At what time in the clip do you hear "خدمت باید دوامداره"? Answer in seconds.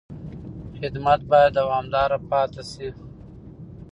0.79-2.17